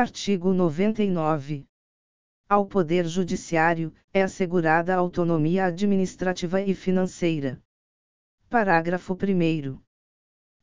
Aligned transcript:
Artigo 0.00 0.52
99. 0.54 1.66
Ao 2.48 2.64
Poder 2.64 3.04
Judiciário, 3.04 3.92
é 4.14 4.22
assegurada 4.22 4.94
a 4.94 4.98
autonomia 4.98 5.64
administrativa 5.64 6.60
e 6.60 6.72
financeira. 6.72 7.60
Parágrafo 8.48 9.14
1. 9.14 9.76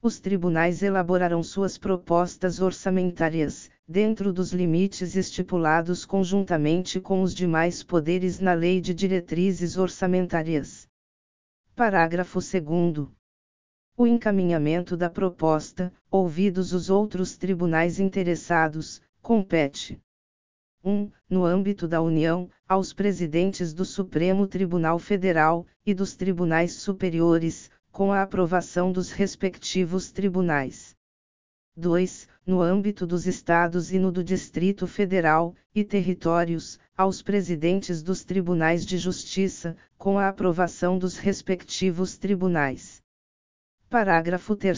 Os 0.02 0.22
tribunais 0.22 0.82
elaborarão 0.82 1.44
suas 1.44 1.78
propostas 1.78 2.62
orçamentárias, 2.62 3.70
dentro 3.86 4.32
dos 4.32 4.54
limites 4.54 5.18
estipulados 5.18 6.06
conjuntamente 6.06 7.02
com 7.02 7.22
os 7.22 7.36
demais 7.36 7.84
poderes 7.84 8.40
na 8.40 8.54
Lei 8.54 8.80
de 8.80 8.94
Diretrizes 8.94 9.76
Orçamentárias. 9.76 10.88
Parágrafo 11.76 12.40
2. 12.40 13.10
O 13.98 14.08
encaminhamento 14.08 14.96
da 14.96 15.10
proposta, 15.10 15.92
ouvidos 16.10 16.72
os 16.72 16.90
outros 16.90 17.36
tribunais 17.36 18.00
interessados, 18.00 19.02
compete 19.26 20.00
1. 20.84 21.12
No 21.28 21.46
âmbito 21.46 21.88
da 21.88 22.00
União, 22.00 22.48
aos 22.70 22.94
presidentes 22.94 23.74
do 23.74 23.84
Supremo 23.84 24.46
Tribunal 24.46 25.00
Federal 25.00 25.66
e 25.84 25.96
dos 25.96 26.16
tribunais 26.16 26.74
superiores, 26.74 27.72
com 27.92 28.12
a 28.12 28.22
aprovação 28.22 28.92
dos 28.92 29.12
respectivos 29.12 30.12
tribunais. 30.12 30.96
2. 31.76 32.28
No 32.46 32.62
âmbito 32.62 33.08
dos 33.08 33.26
estados 33.26 33.92
e 33.92 33.98
no 33.98 34.12
do 34.12 34.24
Distrito 34.24 34.86
Federal 34.86 35.56
e 35.74 35.84
territórios, 35.84 36.80
aos 36.96 37.24
presidentes 37.24 38.04
dos 38.04 38.24
tribunais 38.24 38.86
de 38.86 39.00
justiça, 39.00 39.76
com 39.98 40.20
a 40.20 40.28
aprovação 40.28 41.00
dos 41.00 41.18
respectivos 41.18 42.16
tribunais. 42.16 43.02
Parágrafo 43.90 44.56
3 44.56 44.78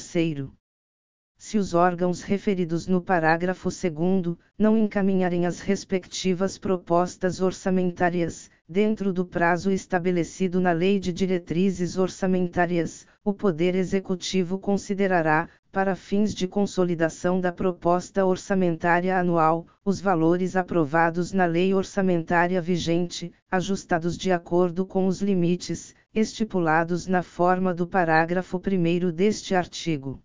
se 1.40 1.58
os 1.58 1.76
órgãos 1.76 2.24
referidos 2.24 2.88
no 2.88 3.00
parágrafo 3.00 3.70
2 3.70 4.36
não 4.58 4.76
encaminharem 4.76 5.46
as 5.46 5.60
respectivas 5.60 6.58
propostas 6.58 7.40
orçamentárias, 7.40 8.50
dentro 8.68 9.14
do 9.14 9.24
prazo 9.24 9.72
estabelecido 9.72 10.60
na 10.60 10.72
Lei 10.72 11.00
de 11.00 11.14
Diretrizes 11.14 11.96
Orçamentárias, 11.96 13.06
o 13.24 13.34
Poder 13.34 13.76
Executivo 13.76 14.58
considerará, 14.58 15.48
para 15.72 15.96
fins 15.96 16.34
de 16.34 16.48
consolidação 16.48 17.40
da 17.40 17.52
proposta 17.52 18.26
orçamentária 18.26 19.16
anual, 19.16 19.68
os 19.86 20.02
valores 20.02 20.56
aprovados 20.56 21.32
na 21.32 21.46
lei 21.46 21.72
orçamentária 21.72 22.60
vigente, 22.60 23.32
ajustados 23.52 24.18
de 24.18 24.32
acordo 24.32 24.88
com 24.88 25.06
os 25.06 25.22
limites, 25.22 25.94
estipulados 26.16 27.06
na 27.06 27.22
forma 27.22 27.76
do 27.76 27.86
parágrafo 27.86 28.58
1 28.58 29.12
deste 29.12 29.54
artigo. 29.54 30.20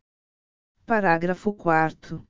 Parágrafo 0.93 1.55
4. 1.55 2.23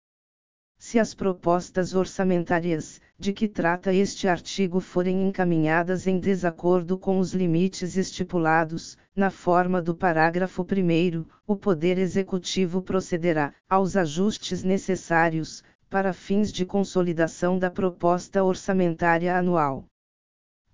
Se 0.79 0.97
as 0.97 1.15
propostas 1.15 1.97
orçamentárias, 1.97 3.01
de 3.19 3.33
que 3.33 3.49
trata 3.49 3.93
este 3.93 4.29
artigo 4.29 4.79
forem 4.79 5.27
encaminhadas 5.27 6.07
em 6.07 6.21
desacordo 6.21 6.97
com 6.97 7.19
os 7.19 7.35
limites 7.35 7.97
estipulados, 7.97 8.97
na 9.17 9.31
forma 9.31 9.83
do 9.83 9.97
parágrafo 9.97 10.63
1, 10.63 11.25
o 11.45 11.57
Poder 11.57 11.99
Executivo 11.99 12.81
procederá 12.81 13.53
aos 13.69 13.97
ajustes 13.97 14.63
necessários, 14.63 15.65
para 15.91 16.13
fins 16.13 16.53
de 16.53 16.65
consolidação 16.65 17.59
da 17.59 17.69
proposta 17.69 18.45
orçamentária 18.45 19.37
anual. 19.37 19.87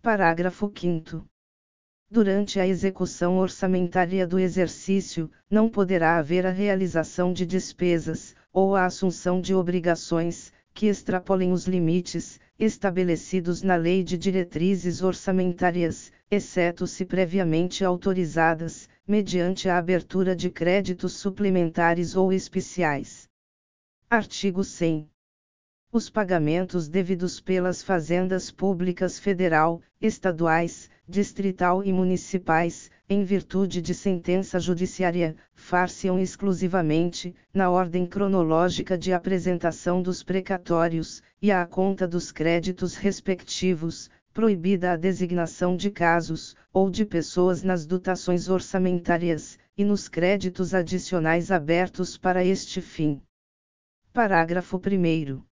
Parágrafo 0.02 0.70
5. 0.76 1.24
Durante 2.10 2.58
a 2.58 2.66
execução 2.66 3.36
orçamentária 3.36 4.26
do 4.26 4.38
exercício, 4.38 5.30
não 5.50 5.68
poderá 5.68 6.16
haver 6.16 6.46
a 6.46 6.50
realização 6.50 7.34
de 7.34 7.44
despesas, 7.44 8.34
ou 8.50 8.74
a 8.74 8.86
assunção 8.86 9.42
de 9.42 9.54
obrigações, 9.54 10.50
que 10.72 10.86
extrapolem 10.86 11.52
os 11.52 11.66
limites, 11.66 12.40
estabelecidos 12.58 13.62
na 13.62 13.76
Lei 13.76 14.02
de 14.02 14.16
Diretrizes 14.16 15.02
Orçamentárias, 15.02 16.10
exceto 16.30 16.86
se 16.86 17.04
previamente 17.04 17.84
autorizadas, 17.84 18.88
mediante 19.06 19.68
a 19.68 19.76
abertura 19.76 20.34
de 20.34 20.48
créditos 20.48 21.12
suplementares 21.12 22.16
ou 22.16 22.32
especiais. 22.32 23.28
Artigo 24.08 24.64
100. 24.64 25.10
Os 25.90 26.10
pagamentos 26.10 26.86
devidos 26.86 27.40
pelas 27.40 27.82
fazendas 27.82 28.50
públicas 28.50 29.18
federal, 29.18 29.80
estaduais, 29.98 30.90
distrital 31.08 31.82
e 31.82 31.90
municipais, 31.94 32.90
em 33.08 33.24
virtude 33.24 33.80
de 33.80 33.94
sentença 33.94 34.60
judiciária, 34.60 35.34
far-se-ão 35.54 36.18
exclusivamente, 36.18 37.34
na 37.54 37.70
ordem 37.70 38.04
cronológica 38.04 38.98
de 38.98 39.14
apresentação 39.14 40.02
dos 40.02 40.22
precatórios, 40.22 41.22
e 41.40 41.50
à 41.50 41.64
conta 41.64 42.06
dos 42.06 42.30
créditos 42.30 42.94
respectivos, 42.94 44.10
proibida 44.34 44.92
a 44.92 44.96
designação 44.96 45.74
de 45.74 45.90
casos, 45.90 46.54
ou 46.70 46.90
de 46.90 47.06
pessoas 47.06 47.62
nas 47.62 47.86
dotações 47.86 48.50
orçamentárias, 48.50 49.58
e 49.74 49.86
nos 49.86 50.06
créditos 50.06 50.74
adicionais 50.74 51.50
abertos 51.50 52.18
para 52.18 52.44
este 52.44 52.82
fim. 52.82 53.22
Parágrafo 54.12 54.76
1. 54.76 55.47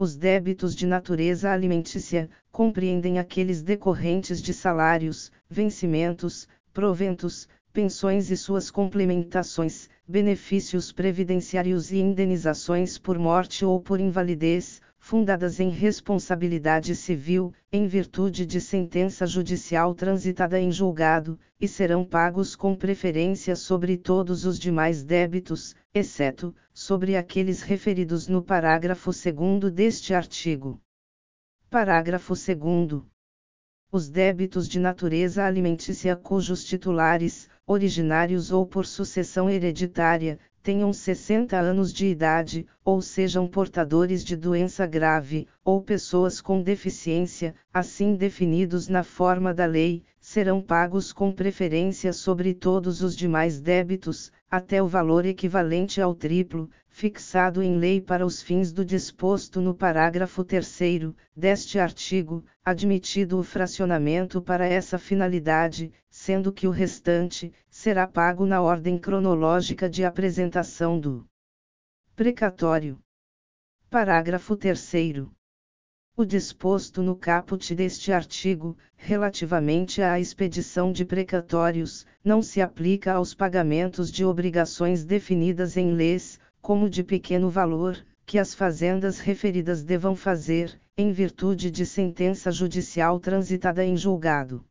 Os 0.00 0.14
débitos 0.14 0.76
de 0.76 0.86
natureza 0.86 1.50
alimentícia 1.50 2.30
compreendem 2.52 3.18
aqueles 3.18 3.62
decorrentes 3.62 4.40
de 4.40 4.54
salários, 4.54 5.32
vencimentos, 5.50 6.46
proventos, 6.72 7.48
pensões 7.72 8.30
e 8.30 8.36
suas 8.36 8.70
complementações, 8.70 9.90
benefícios 10.06 10.92
previdenciários 10.92 11.90
e 11.90 11.98
indenizações 11.98 12.96
por 12.96 13.18
morte 13.18 13.64
ou 13.64 13.80
por 13.80 13.98
invalidez, 13.98 14.80
fundadas 15.08 15.58
em 15.58 15.70
responsabilidade 15.70 16.94
civil, 16.94 17.50
em 17.72 17.86
virtude 17.86 18.44
de 18.44 18.60
sentença 18.60 19.26
judicial 19.26 19.94
transitada 19.94 20.60
em 20.60 20.70
julgado, 20.70 21.40
e 21.58 21.66
serão 21.66 22.04
pagos 22.04 22.54
com 22.54 22.76
preferência 22.76 23.56
sobre 23.56 23.96
todos 23.96 24.44
os 24.44 24.58
demais 24.58 25.02
débitos, 25.02 25.74
exceto, 25.94 26.54
sobre 26.74 27.16
aqueles 27.16 27.62
referidos 27.62 28.28
no 28.28 28.42
parágrafo 28.42 29.10
2 29.10 29.72
deste 29.72 30.12
artigo. 30.12 30.78
Parágrafo 31.70 32.34
2. 32.34 33.02
Os 33.90 34.10
débitos 34.10 34.68
de 34.68 34.78
natureza 34.78 35.42
alimentícia 35.42 36.14
cujos 36.16 36.62
titulares, 36.62 37.48
originários 37.66 38.52
ou 38.52 38.66
por 38.66 38.84
sucessão 38.84 39.48
hereditária, 39.48 40.38
tenham 40.68 40.92
60 40.92 41.56
anos 41.58 41.90
de 41.94 42.04
idade, 42.04 42.66
ou 42.84 43.00
sejam 43.00 43.48
portadores 43.48 44.22
de 44.22 44.36
doença 44.36 44.84
grave, 44.86 45.48
ou 45.64 45.80
pessoas 45.80 46.42
com 46.42 46.60
deficiência, 46.60 47.54
assim 47.72 48.14
definidos 48.14 48.86
na 48.86 49.02
forma 49.02 49.54
da 49.54 49.64
lei, 49.64 50.04
serão 50.28 50.60
pagos 50.60 51.10
com 51.10 51.32
preferência 51.32 52.12
sobre 52.12 52.52
todos 52.52 53.00
os 53.00 53.16
demais 53.16 53.62
débitos, 53.62 54.30
até 54.50 54.82
o 54.82 54.86
valor 54.86 55.24
equivalente 55.24 56.02
ao 56.02 56.14
triplo, 56.14 56.68
fixado 56.86 57.62
em 57.62 57.78
lei 57.78 57.98
para 57.98 58.26
os 58.26 58.42
fins 58.42 58.70
do 58.70 58.84
disposto 58.84 59.58
no 59.58 59.74
parágrafo 59.74 60.44
3 60.44 61.14
deste 61.34 61.78
artigo, 61.78 62.44
admitido 62.62 63.38
o 63.38 63.42
fracionamento 63.42 64.42
para 64.42 64.66
essa 64.66 64.98
finalidade, 64.98 65.90
sendo 66.10 66.52
que 66.52 66.66
o 66.66 66.70
restante 66.70 67.50
será 67.70 68.06
pago 68.06 68.44
na 68.44 68.60
ordem 68.60 68.98
cronológica 68.98 69.88
de 69.88 70.04
apresentação 70.04 71.00
do 71.00 71.24
precatório. 72.14 72.98
Parágrafo 73.88 74.54
3 74.58 75.37
o 76.18 76.26
disposto 76.26 77.00
no 77.00 77.14
caput 77.14 77.72
deste 77.76 78.10
artigo, 78.10 78.76
relativamente 78.96 80.02
à 80.02 80.18
expedição 80.18 80.90
de 80.90 81.04
precatórios, 81.04 82.04
não 82.24 82.42
se 82.42 82.60
aplica 82.60 83.12
aos 83.12 83.34
pagamentos 83.34 84.10
de 84.10 84.24
obrigações 84.24 85.04
definidas 85.04 85.76
em 85.76 85.92
leis, 85.92 86.40
como 86.60 86.90
de 86.90 87.04
pequeno 87.04 87.48
valor, 87.48 88.04
que 88.26 88.36
as 88.36 88.52
fazendas 88.52 89.20
referidas 89.20 89.84
devam 89.84 90.16
fazer, 90.16 90.80
em 90.96 91.12
virtude 91.12 91.70
de 91.70 91.86
sentença 91.86 92.50
judicial 92.50 93.20
transitada 93.20 93.84
em 93.84 93.96
julgado. 93.96 94.64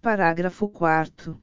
Parágrafo 0.00 0.66
4. 0.66 1.38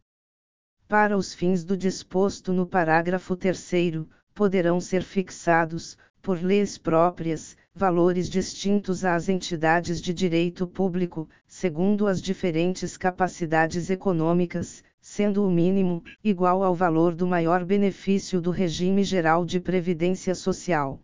Para 0.87 1.15
os 1.15 1.31
fins 1.31 1.63
do 1.63 1.77
disposto 1.77 2.51
no 2.51 2.65
parágrafo 2.65 3.35
3, 3.35 4.03
poderão 4.33 4.81
ser 4.81 5.03
fixados, 5.03 5.95
por 6.21 6.41
leis 6.41 6.77
próprias, 6.77 7.57
valores 7.73 8.29
distintos 8.29 9.03
às 9.03 9.27
entidades 9.27 10.01
de 10.01 10.13
direito 10.13 10.67
público, 10.67 11.27
segundo 11.47 12.07
as 12.07 12.21
diferentes 12.21 12.97
capacidades 12.97 13.89
econômicas, 13.89 14.83
sendo 14.99 15.45
o 15.45 15.51
mínimo 15.51 16.03
igual 16.23 16.63
ao 16.63 16.75
valor 16.75 17.15
do 17.15 17.25
maior 17.25 17.65
benefício 17.65 18.39
do 18.39 18.51
regime 18.51 19.03
geral 19.03 19.43
de 19.43 19.59
previdência 19.59 20.35
social. 20.35 20.99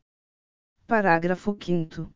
Parágrafo 0.85 1.57
5 1.59 2.11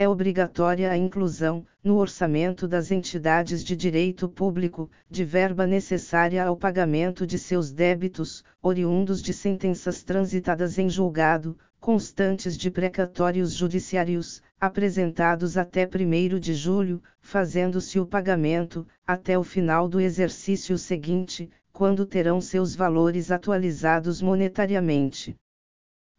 é 0.00 0.08
obrigatória 0.08 0.90
a 0.90 0.96
inclusão, 0.96 1.66
no 1.84 1.98
orçamento 1.98 2.66
das 2.66 2.90
entidades 2.90 3.62
de 3.62 3.76
direito 3.76 4.30
público, 4.30 4.90
de 5.10 5.26
verba 5.26 5.66
necessária 5.66 6.42
ao 6.42 6.56
pagamento 6.56 7.26
de 7.26 7.38
seus 7.38 7.70
débitos, 7.70 8.42
oriundos 8.62 9.20
de 9.20 9.34
sentenças 9.34 10.02
transitadas 10.02 10.78
em 10.78 10.88
julgado, 10.88 11.54
constantes 11.80 12.58
de 12.58 12.70
precatórios 12.70 13.52
judiciários, 13.54 14.42
apresentados 14.60 15.56
até 15.56 15.86
1 15.86 16.38
de 16.38 16.52
julho, 16.52 17.02
fazendo-se 17.20 17.98
o 17.98 18.06
pagamento, 18.06 18.86
até 19.06 19.38
o 19.38 19.42
final 19.42 19.88
do 19.88 19.98
exercício 19.98 20.76
seguinte, 20.76 21.50
quando 21.72 22.04
terão 22.04 22.40
seus 22.40 22.74
valores 22.74 23.30
atualizados 23.30 24.20
monetariamente. 24.20 25.34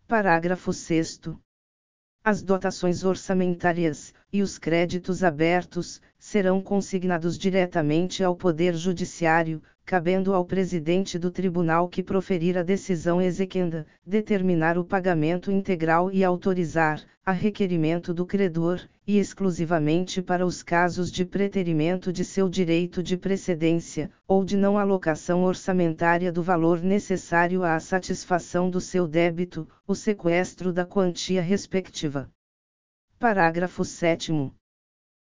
Parágrafo 0.08 0.74
6. 0.74 1.22
As 2.24 2.42
dotações 2.42 3.04
orçamentárias, 3.04 4.14
e 4.34 4.42
os 4.42 4.58
créditos 4.58 5.24
abertos, 5.24 6.02
serão 6.18 6.62
consignados 6.62 7.38
diretamente 7.38 8.24
ao 8.24 8.36
Poder 8.36 8.76
Judiciário, 8.76 9.62
cabendo 9.86 10.34
ao 10.34 10.46
presidente 10.46 11.20
do 11.20 11.30
tribunal 11.30 11.88
que 11.90 12.02
proferir 12.02 12.58
a 12.58 12.64
decisão 12.64 13.22
exequenda, 13.22 13.86
determinar 14.06 14.78
o 14.78 14.86
pagamento 14.86 15.52
integral 15.52 16.12
e 16.12 16.24
autorizar, 16.24 17.04
a 17.26 17.32
requerimento 17.32 18.14
do 18.14 18.26
credor, 18.26 18.82
e 19.06 19.20
exclusivamente 19.20 20.22
para 20.22 20.46
os 20.46 20.64
casos 20.64 21.12
de 21.12 21.26
preterimento 21.26 22.12
de 22.12 22.24
seu 22.24 22.48
direito 22.48 23.04
de 23.04 23.18
precedência, 23.18 24.10
ou 24.28 24.44
de 24.44 24.56
não 24.56 24.78
alocação 24.78 25.44
orçamentária 25.44 26.32
do 26.32 26.42
valor 26.42 26.82
necessário 26.82 27.64
à 27.64 27.80
satisfação 27.80 28.70
do 28.70 28.80
seu 28.80 29.08
débito, 29.08 29.68
o 29.88 29.94
sequestro 29.94 30.72
da 30.72 30.86
quantia 30.86 31.42
respectiva. 31.42 32.30
Parágrafo 33.20 33.86
7. 33.86 34.52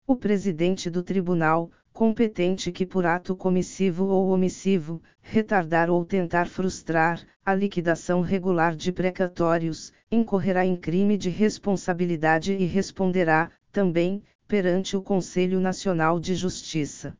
O 0.06 0.16
presidente 0.16 0.90
do 0.90 1.02
tribunal, 1.02 1.72
competente 1.94 2.72
que 2.72 2.86
por 2.86 3.06
ato 3.06 3.36
comissivo 3.36 4.06
ou 4.06 4.30
omissivo, 4.30 5.02
retardar 5.22 5.90
ou 5.90 6.06
tentar 6.06 6.48
frustrar 6.48 7.26
a 7.46 7.54
liquidação 7.54 8.22
regular 8.22 8.76
de 8.76 8.92
precatórios, 8.92 9.92
incorrerá 10.12 10.66
em 10.66 10.76
crime 10.76 11.18
de 11.18 11.30
responsabilidade 11.30 12.54
e 12.54 12.66
responderá, 12.66 13.52
também, 13.72 14.24
perante 14.48 14.96
o 14.98 15.02
Conselho 15.02 15.60
Nacional 15.60 16.20
de 16.20 16.36
Justiça. 16.36 17.16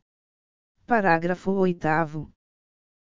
Parágrafo 0.86 1.52
8. 1.52 2.32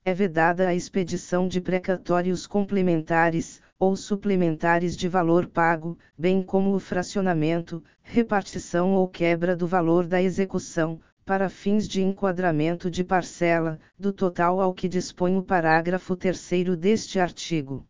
É 0.05 0.15
vedada 0.15 0.69
a 0.69 0.75
expedição 0.75 1.47
de 1.47 1.61
precatórios 1.61 2.47
complementares, 2.47 3.61
ou 3.79 3.97
suplementares 3.97 4.97
de 4.97 5.09
valor 5.09 5.47
pago, 5.47 5.99
bem 6.17 6.43
como 6.43 6.75
o 6.75 6.79
fracionamento, 6.79 7.83
repartição 8.03 8.95
ou 8.95 9.09
quebra 9.09 9.57
do 9.57 9.67
valor 9.67 10.07
da 10.07 10.21
execução, 10.21 11.01
para 11.31 11.49
fins 11.49 11.87
de 11.87 12.03
enquadramento 12.03 12.91
de 12.91 13.05
parcela, 13.05 13.79
do 13.97 14.13
total 14.13 14.61
ao 14.61 14.75
que 14.75 14.89
dispõe 14.89 15.37
o 15.37 15.43
parágrafo 15.45 16.17
3 16.17 16.77
deste 16.77 17.21
artigo. 17.21 17.87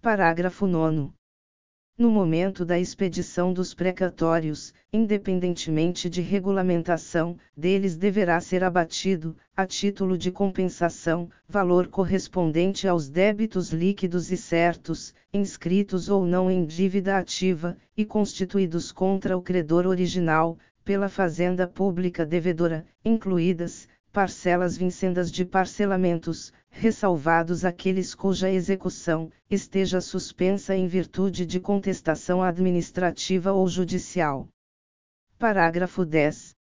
Parágrafo 0.00 0.66
9. 0.66 1.10
No 1.98 2.10
momento 2.10 2.64
da 2.64 2.78
expedição 2.78 3.52
dos 3.52 3.74
precatórios, 3.74 4.72
independentemente 4.90 6.08
de 6.08 6.22
regulamentação, 6.22 7.36
deles 7.54 7.94
deverá 7.94 8.40
ser 8.40 8.64
abatido, 8.64 9.36
a 9.54 9.66
título 9.66 10.16
de 10.16 10.32
compensação, 10.32 11.28
valor 11.46 11.88
correspondente 11.88 12.88
aos 12.88 13.10
débitos 13.10 13.70
líquidos 13.70 14.32
e 14.32 14.36
certos, 14.38 15.12
inscritos 15.30 16.08
ou 16.08 16.24
não 16.24 16.50
em 16.50 16.64
dívida 16.64 17.18
ativa, 17.18 17.76
e 17.94 18.02
constituídos 18.02 18.90
contra 18.90 19.36
o 19.36 19.42
credor 19.42 19.86
original, 19.86 20.56
pela 20.86 21.08
Fazenda 21.08 21.66
Pública 21.66 22.24
Devedora, 22.24 22.86
incluídas, 23.04 23.88
parcelas 24.12 24.76
vincendas 24.76 25.32
de 25.32 25.44
parcelamentos, 25.44 26.52
ressalvados 26.70 27.64
aqueles 27.64 28.14
cuja 28.14 28.48
execução 28.48 29.28
esteja 29.50 30.00
suspensa 30.00 30.76
em 30.76 30.86
virtude 30.86 31.44
de 31.44 31.58
contestação 31.58 32.40
administrativa 32.40 33.52
ou 33.52 33.66
judicial. 33.66 34.48
Parágrafo 35.36 36.04
10. 36.04 36.55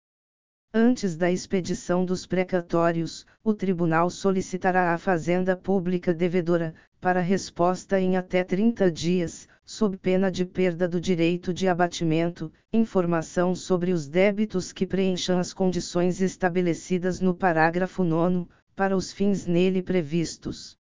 Antes 0.75 1.15
da 1.15 1.29
expedição 1.29 2.03
dos 2.03 2.25
precatórios, 2.25 3.27
o 3.43 3.53
tribunal 3.53 4.09
solicitará 4.09 4.91
à 4.91 4.97
Fazenda 4.97 5.55
Pública 5.55 6.11
devedora, 6.11 6.73
para 6.99 7.19
resposta 7.19 7.99
em 7.99 8.17
até 8.17 8.43
30 8.43 8.91
dias, 8.91 9.47
sob 9.63 9.95
pena 9.97 10.31
de 10.31 10.45
perda 10.45 10.87
do 10.87 10.99
direito 10.99 11.53
de 11.53 11.67
abatimento, 11.67 12.51
informação 12.73 13.53
sobre 13.53 13.91
os 13.91 14.07
débitos 14.07 14.73
que 14.73 14.87
preencham 14.87 15.37
as 15.37 15.53
condições 15.53 16.21
estabelecidas 16.21 17.19
no 17.19 17.35
parágrafo 17.35 18.03
9, 18.03 18.47
para 18.75 18.97
os 18.97 19.13
fins 19.13 19.45
nele 19.45 19.83
previstos. 19.83 20.75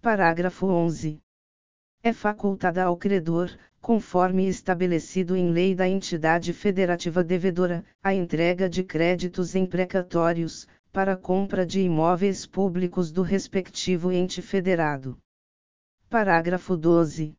Parágrafo 0.00 0.68
11. 0.68 1.20
É 2.00 2.12
facultada 2.12 2.84
ao 2.84 2.96
credor, 2.96 3.50
conforme 3.80 4.46
estabelecido 4.46 5.34
em 5.34 5.50
lei 5.50 5.74
da 5.74 5.88
entidade 5.88 6.52
federativa 6.52 7.24
devedora, 7.24 7.84
a 8.02 8.14
entrega 8.14 8.68
de 8.68 8.84
créditos 8.84 9.54
em 9.54 9.64
precatórios, 9.66 10.68
para 10.92 11.16
compra 11.16 11.64
de 11.64 11.80
imóveis 11.80 12.46
públicos 12.46 13.10
do 13.10 13.22
respectivo 13.22 14.12
ente 14.12 14.42
federado. 14.42 15.16
Parágrafo 16.08 16.76
12. 16.76 17.34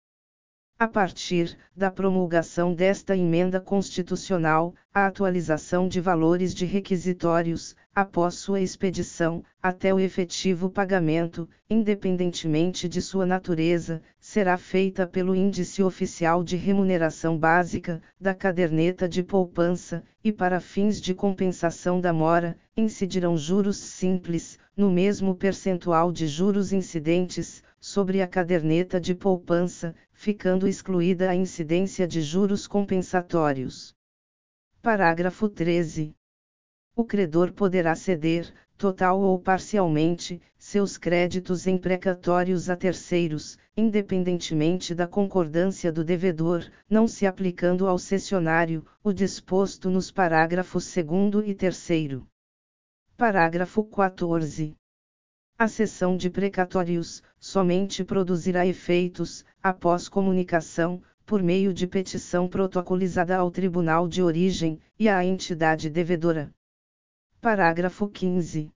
A 0.81 0.87
partir 0.87 1.55
da 1.77 1.91
promulgação 1.91 2.73
desta 2.73 3.15
emenda 3.15 3.61
constitucional, 3.61 4.73
a 4.91 5.05
atualização 5.05 5.87
de 5.87 6.01
valores 6.01 6.55
de 6.55 6.65
requisitórios, 6.65 7.75
após 7.93 8.33
sua 8.33 8.61
expedição, 8.61 9.43
até 9.61 9.93
o 9.93 9.99
efetivo 9.99 10.71
pagamento, 10.71 11.47
independentemente 11.69 12.89
de 12.89 12.99
sua 12.99 13.27
natureza, 13.27 14.01
será 14.19 14.57
feita 14.57 15.05
pelo 15.05 15.35
Índice 15.35 15.83
Oficial 15.83 16.43
de 16.43 16.57
Remuneração 16.57 17.37
Básica, 17.37 18.01
da 18.19 18.33
caderneta 18.33 19.07
de 19.07 19.21
poupança, 19.21 20.03
e 20.23 20.31
para 20.31 20.59
fins 20.59 20.99
de 20.99 21.13
compensação 21.13 22.01
da 22.01 22.11
mora, 22.11 22.57
incidirão 22.75 23.37
juros 23.37 23.77
simples, 23.77 24.57
no 24.75 24.89
mesmo 24.89 25.35
percentual 25.35 26.11
de 26.11 26.25
juros 26.25 26.73
incidentes, 26.73 27.61
sobre 27.81 28.21
a 28.21 28.27
caderneta 28.27 29.01
de 29.01 29.15
poupança, 29.15 29.95
ficando 30.13 30.67
excluída 30.67 31.31
a 31.31 31.35
incidência 31.35 32.07
de 32.07 32.21
juros 32.21 32.67
compensatórios. 32.67 33.95
Parágrafo 34.83 35.49
13. 35.49 36.15
O 36.95 37.03
credor 37.03 37.51
poderá 37.51 37.95
ceder, 37.95 38.53
total 38.77 39.19
ou 39.19 39.39
parcialmente, 39.39 40.39
seus 40.59 40.95
créditos 40.95 41.65
em 41.65 41.77
precatórios 41.77 42.69
a 42.69 42.75
terceiros, 42.75 43.57
independentemente 43.75 44.93
da 44.93 45.07
concordância 45.07 45.91
do 45.91 46.03
devedor, 46.03 46.69
não 46.87 47.07
se 47.07 47.25
aplicando 47.25 47.87
ao 47.87 47.97
cessionário, 47.97 48.85
o 49.03 49.11
disposto 49.11 49.89
nos 49.89 50.11
parágrafos 50.11 50.93
2 50.93 51.47
e 51.49 51.55
3. 51.55 52.21
Parágrafo 53.17 53.83
14. 53.83 54.75
A 55.61 55.67
cessão 55.67 56.17
de 56.17 56.27
precatórios 56.27 57.21
somente 57.39 58.03
produzirá 58.03 58.65
efeitos, 58.65 59.45
após 59.61 60.09
comunicação, 60.09 61.03
por 61.23 61.43
meio 61.43 61.71
de 61.71 61.85
petição 61.85 62.47
protocolizada 62.47 63.37
ao 63.37 63.51
tribunal 63.51 64.07
de 64.07 64.23
origem 64.23 64.79
e 64.97 65.07
à 65.07 65.23
entidade 65.23 65.87
devedora. 65.87 66.51
Parágrafo 67.39 68.07
15. 68.07 68.71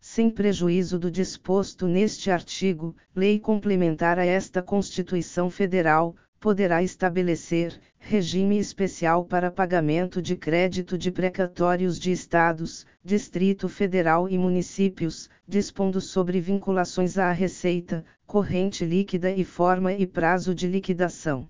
Sem 0.00 0.30
prejuízo 0.30 0.98
do 0.98 1.10
disposto 1.10 1.86
neste 1.86 2.30
artigo, 2.30 2.96
lei 3.14 3.38
complementar 3.38 4.18
a 4.18 4.24
esta 4.24 4.62
Constituição 4.62 5.50
Federal, 5.50 6.16
poderá 6.40 6.82
estabelecer 6.82 7.80
regime 7.98 8.58
especial 8.58 9.24
para 9.24 9.50
pagamento 9.50 10.22
de 10.22 10.36
crédito 10.36 10.96
de 10.96 11.10
precatórios 11.10 11.98
de 11.98 12.12
estados, 12.12 12.86
Distrito 13.04 13.68
Federal 13.68 14.28
e 14.28 14.38
municípios, 14.38 15.28
dispondo 15.46 16.00
sobre 16.00 16.40
vinculações 16.40 17.18
à 17.18 17.32
receita, 17.32 18.04
corrente 18.26 18.84
líquida 18.84 19.30
e 19.30 19.44
forma 19.44 19.92
e 19.92 20.06
prazo 20.06 20.54
de 20.54 20.66
liquidação. 20.66 21.48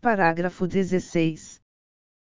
Parágrafo 0.00 0.66
16. 0.66 1.59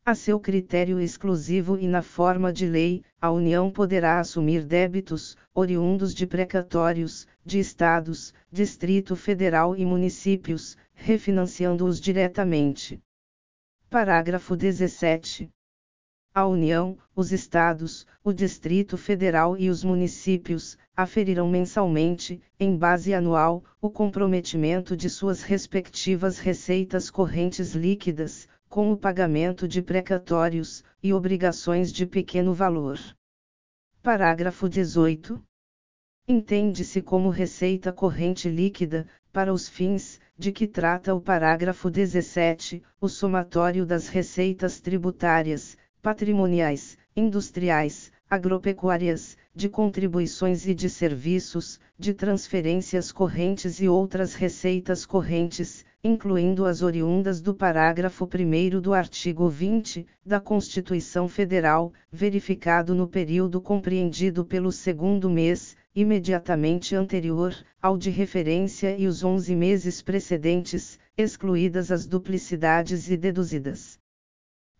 A 0.06 0.14
seu 0.14 0.38
critério 0.38 1.00
exclusivo 1.00 1.80
e 1.80 1.88
na 1.88 2.02
forma 2.02 2.52
de 2.52 2.66
lei, 2.66 3.06
a 3.22 3.32
União 3.32 3.72
poderá 3.72 4.20
assumir 4.20 4.66
débitos, 4.66 5.38
oriundos 5.56 6.14
de 6.14 6.28
precatórios, 6.28 7.26
de 7.46 7.58
estados, 7.58 8.34
Distrito 8.52 9.16
Federal 9.16 9.78
e 9.78 9.86
municípios, 9.86 10.78
refinanciando-os 10.94 12.02
diretamente. 12.02 13.02
Parágrafo 13.90 14.58
17. 14.58 15.50
A 16.36 16.48
União, 16.48 16.98
os 17.16 17.32
Estados, 17.32 18.06
o 18.22 18.34
Distrito 18.34 18.98
Federal 18.98 19.56
e 19.56 19.70
os 19.70 19.86
municípios 19.86 20.78
aferirão 20.98 21.48
mensalmente, 21.48 22.42
em 22.60 22.76
base 22.76 23.14
anual, 23.14 23.64
o 23.80 23.90
comprometimento 23.90 24.98
de 24.98 25.10
suas 25.10 25.44
respectivas 25.44 26.40
receitas 26.40 27.10
correntes 27.10 27.74
líquidas, 27.74 28.50
com 28.74 28.92
o 28.92 28.98
pagamento 28.98 29.68
de 29.68 29.84
precatórios 29.84 30.84
e 31.03 31.13
obrigações 31.13 31.94
de 31.94 32.08
pequeno 32.08 32.56
valor. 32.56 32.98
Parágrafo 34.01 34.68
18. 34.68 35.39
Entende-se 36.27 37.00
como 37.00 37.30
receita 37.30 37.94
corrente 37.94 38.50
líquida, 38.50 39.06
para 39.32 39.53
os 39.53 39.70
fins 39.70 40.20
de 40.36 40.51
que 40.51 40.65
trata 40.65 41.13
o 41.13 41.22
parágrafo 41.22 41.88
17, 41.88 42.82
o 43.00 43.08
somatório 43.08 43.86
das 43.86 44.08
receitas 44.08 44.80
tributárias, 44.82 45.77
patrimoniais, 46.01 46.98
industriais, 47.15 48.12
agropecuárias, 48.27 49.38
de 49.56 49.70
contribuições 49.70 50.66
e 50.66 50.74
de 50.74 50.90
serviços, 50.90 51.80
de 51.98 52.12
transferências 52.12 53.12
correntes 53.12 53.80
e 53.80 53.88
outras 53.88 54.34
receitas 54.34 55.06
correntes, 55.06 55.86
incluindo 56.04 56.66
as 56.66 56.82
oriundas 56.82 57.40
do 57.40 57.54
parágrafo 57.54 58.26
1 58.26 58.82
do 58.82 58.94
artigo 58.94 59.48
20 59.48 60.08
da 60.26 60.40
Constituição 60.40 61.30
Federal, 61.30 61.94
verificado 62.12 62.96
no 62.96 63.08
período 63.08 63.62
compreendido 63.62 64.44
pelo 64.44 64.72
segundo 64.72 65.30
mês, 65.30 65.78
imediatamente 65.96 66.96
anterior 66.96 67.56
ao 67.80 67.96
de 67.96 68.10
referência 68.10 68.98
e 68.98 69.06
os 69.06 69.24
11 69.24 69.56
meses 69.56 70.02
precedentes, 70.02 71.00
excluídas 71.16 71.92
as 71.92 72.08
duplicidades 72.08 73.08
e 73.10 73.16
deduzidas. 73.16 74.02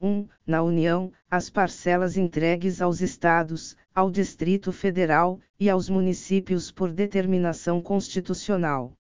1. 0.03 0.27
Na 0.45 0.62
União, 0.62 1.13
as 1.31 1.50
parcelas 1.50 2.17
entregues 2.17 2.81
aos 2.81 3.00
Estados, 3.00 3.77
ao 3.95 4.12
Distrito 4.12 4.74
Federal 4.74 5.39
e 5.57 5.69
aos 5.69 5.88
municípios 5.89 6.69
por 6.69 6.91
determinação 6.91 7.81
constitucional. 7.81 8.91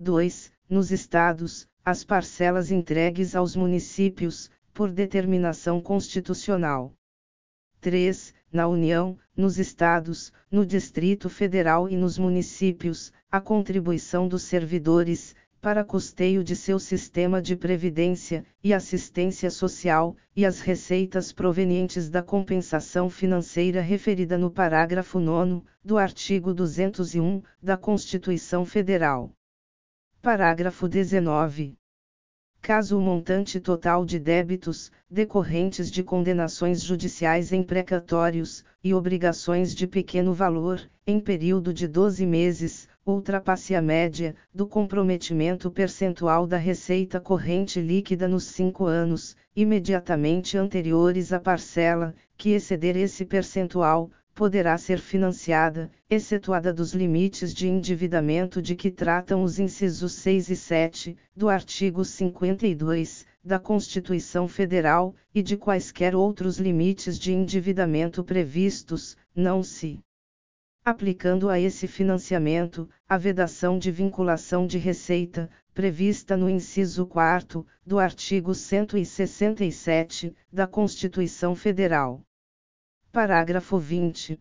2 0.00 0.52
nos 0.68 0.90
estados, 0.90 1.68
as 1.84 2.02
parcelas 2.02 2.72
entregues 2.72 3.36
aos 3.36 3.54
municípios, 3.54 4.50
por 4.74 4.90
determinação 4.90 5.80
constitucional. 5.80 6.92
3. 7.80 8.34
Na 8.52 8.66
União, 8.66 9.16
nos 9.36 9.58
estados, 9.58 10.32
no 10.50 10.66
Distrito 10.66 11.30
Federal 11.30 11.88
e 11.88 11.96
nos 11.96 12.18
municípios, 12.18 13.12
a 13.30 13.40
contribuição 13.40 14.26
dos 14.26 14.42
servidores, 14.42 15.36
para 15.66 15.82
custeio 15.82 16.44
de 16.44 16.54
seu 16.54 16.78
sistema 16.78 17.42
de 17.42 17.56
previdência 17.56 18.46
e 18.62 18.72
assistência 18.72 19.50
social, 19.50 20.16
e 20.36 20.46
as 20.46 20.60
receitas 20.60 21.32
provenientes 21.32 22.08
da 22.08 22.22
compensação 22.22 23.10
financeira 23.10 23.80
referida 23.80 24.38
no 24.38 24.48
parágrafo 24.48 25.18
9 25.18 25.64
do 25.84 25.98
artigo 25.98 26.54
201 26.54 27.42
da 27.60 27.76
Constituição 27.76 28.64
Federal. 28.64 29.32
Parágrafo 30.22 30.86
19. 30.86 31.76
Caso 32.62 32.96
o 32.96 33.00
montante 33.00 33.58
total 33.58 34.04
de 34.04 34.20
débitos, 34.20 34.92
decorrentes 35.10 35.90
de 35.90 36.04
condenações 36.04 36.80
judiciais 36.80 37.52
em 37.52 37.64
precatórios, 37.64 38.64
e 38.84 38.94
obrigações 38.94 39.74
de 39.74 39.88
pequeno 39.88 40.32
valor, 40.32 40.80
em 41.04 41.18
período 41.18 41.74
de 41.74 41.88
12 41.88 42.24
meses, 42.24 42.88
ultrapasse 43.06 43.72
a 43.72 43.80
média, 43.80 44.34
do 44.52 44.66
comprometimento 44.66 45.70
percentual 45.70 46.44
da 46.44 46.56
receita 46.56 47.20
corrente 47.20 47.80
líquida 47.80 48.26
nos 48.26 48.44
cinco 48.44 48.84
anos, 48.84 49.36
imediatamente 49.54 50.58
anteriores 50.58 51.32
à 51.32 51.38
parcela, 51.38 52.16
que 52.36 52.50
exceder 52.50 52.96
esse 52.96 53.24
percentual, 53.24 54.10
poderá 54.34 54.76
ser 54.76 54.98
financiada, 54.98 55.88
excetuada 56.10 56.72
dos 56.72 56.92
limites 56.92 57.54
de 57.54 57.68
endividamento 57.68 58.60
de 58.60 58.74
que 58.74 58.90
tratam 58.90 59.44
os 59.44 59.60
incisos 59.60 60.12
6 60.14 60.50
e 60.50 60.56
7, 60.56 61.16
do 61.34 61.48
artigo 61.48 62.04
52, 62.04 63.24
da 63.42 63.60
Constituição 63.60 64.48
Federal, 64.48 65.14
e 65.32 65.42
de 65.42 65.56
quaisquer 65.56 66.16
outros 66.16 66.58
limites 66.58 67.18
de 67.18 67.32
endividamento 67.32 68.24
previstos, 68.24 69.16
não 69.34 69.62
se 69.62 70.00
aplicando 70.86 71.50
a 71.50 71.58
esse 71.58 71.88
financiamento, 71.88 72.88
a 73.08 73.18
vedação 73.18 73.76
de 73.76 73.90
vinculação 73.90 74.68
de 74.68 74.78
receita, 74.78 75.50
prevista 75.74 76.36
no 76.36 76.48
inciso 76.48 77.04
4 77.04 77.66
do 77.84 77.98
artigo 77.98 78.54
167 78.54 80.32
da 80.52 80.64
Constituição 80.64 81.56
Federal. 81.56 82.22
Parágrafo 83.10 83.80
20. 83.80 84.38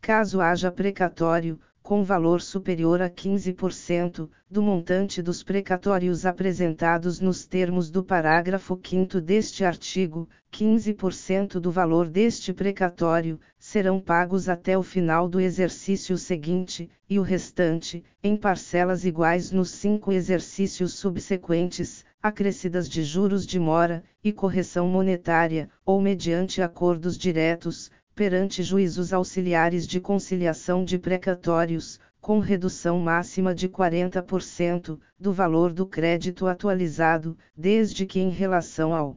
Caso 0.00 0.40
haja 0.40 0.72
precatório, 0.72 1.60
com 1.90 2.04
valor 2.04 2.40
superior 2.40 3.02
a 3.02 3.10
15% 3.10 4.30
do 4.48 4.62
montante 4.62 5.20
dos 5.20 5.42
precatórios 5.42 6.24
apresentados 6.24 7.18
nos 7.18 7.44
termos 7.44 7.90
do 7.90 8.04
parágrafo 8.04 8.78
5 8.80 9.20
deste 9.20 9.64
artigo, 9.64 10.28
15% 10.52 11.58
do 11.58 11.68
valor 11.72 12.06
deste 12.06 12.52
precatório 12.52 13.40
serão 13.58 13.98
pagos 13.98 14.48
até 14.48 14.78
o 14.78 14.84
final 14.84 15.28
do 15.28 15.40
exercício 15.40 16.16
seguinte, 16.16 16.88
e 17.08 17.18
o 17.18 17.22
restante, 17.22 18.04
em 18.22 18.36
parcelas 18.36 19.04
iguais 19.04 19.50
nos 19.50 19.70
cinco 19.70 20.12
exercícios 20.12 20.94
subsequentes, 20.94 22.04
acrescidas 22.22 22.88
de 22.88 23.02
juros 23.02 23.44
de 23.44 23.58
mora, 23.58 24.04
e 24.22 24.32
correção 24.32 24.86
monetária, 24.86 25.68
ou 25.84 26.00
mediante 26.00 26.62
acordos 26.62 27.18
diretos, 27.18 27.90
perante 28.20 28.62
juízos 28.62 29.14
auxiliares 29.14 29.86
de 29.86 29.98
conciliação 29.98 30.84
de 30.84 30.98
precatórios, 30.98 31.98
com 32.20 32.38
redução 32.38 32.98
máxima 32.98 33.54
de 33.54 33.66
40% 33.66 35.00
do 35.18 35.32
valor 35.32 35.72
do 35.72 35.86
crédito 35.86 36.46
atualizado, 36.46 37.34
desde 37.56 38.04
que 38.04 38.20
em 38.20 38.28
relação 38.28 38.94
ao 38.94 39.16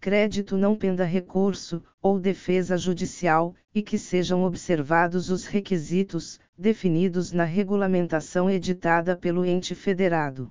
crédito 0.00 0.56
não 0.56 0.74
penda 0.74 1.04
recurso, 1.04 1.82
ou 2.00 2.18
defesa 2.18 2.78
judicial, 2.78 3.54
e 3.74 3.82
que 3.82 3.98
sejam 3.98 4.44
observados 4.44 5.28
os 5.28 5.44
requisitos, 5.44 6.40
definidos 6.56 7.32
na 7.32 7.44
regulamentação 7.44 8.48
editada 8.48 9.14
pelo 9.14 9.44
ente 9.44 9.74
federado. 9.74 10.50